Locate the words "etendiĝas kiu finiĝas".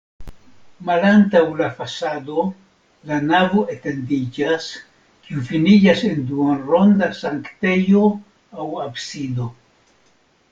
3.73-6.03